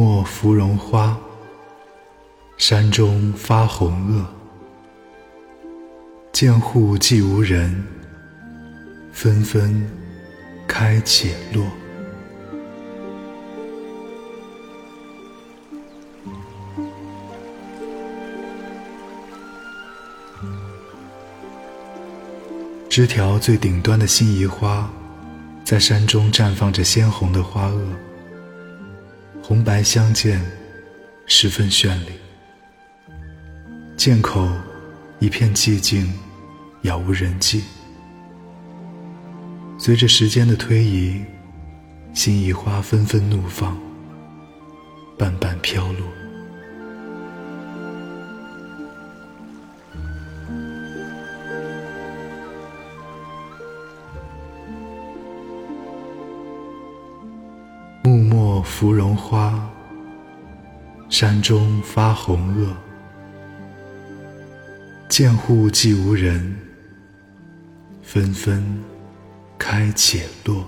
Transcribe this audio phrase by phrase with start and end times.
[0.00, 1.18] 莫芙蓉花，
[2.56, 4.24] 山中发红萼。
[6.30, 7.84] 见户寂无人，
[9.10, 9.84] 纷纷
[10.68, 11.66] 开且落。
[22.88, 24.88] 枝条最顶端的辛夷花，
[25.64, 27.80] 在山中绽放着鲜红的花萼，
[29.48, 30.38] 红白相间，
[31.24, 32.12] 十分绚丽。
[33.96, 34.46] 剑口
[35.20, 36.12] 一片寂静，
[36.82, 37.64] 杳无人迹。
[39.78, 41.24] 随着时间的推移，
[42.12, 43.74] 辛夷花纷纷怒放，
[45.16, 45.97] 瓣瓣飘落。
[58.62, 59.58] 芙蓉花，
[61.08, 62.68] 山中发红萼。
[65.08, 66.56] 见户既无人，
[68.02, 68.62] 纷纷
[69.58, 70.64] 开且落。